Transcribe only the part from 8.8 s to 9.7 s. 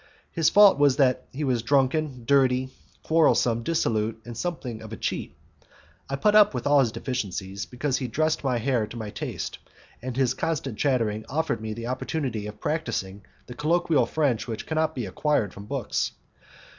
to my taste,